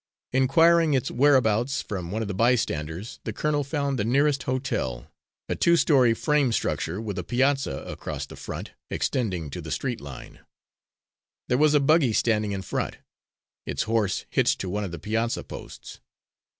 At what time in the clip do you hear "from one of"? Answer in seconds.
1.83-2.27